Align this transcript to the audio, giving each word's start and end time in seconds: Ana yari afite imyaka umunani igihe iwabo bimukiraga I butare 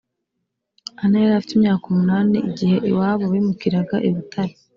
Ana 1.03 1.15
yari 1.21 1.33
afite 1.35 1.53
imyaka 1.55 1.83
umunani 1.87 2.37
igihe 2.49 2.75
iwabo 2.89 3.25
bimukiraga 3.33 3.95
I 4.07 4.09
butare 4.15 4.53